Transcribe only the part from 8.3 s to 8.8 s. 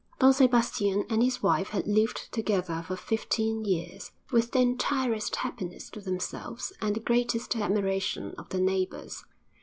of their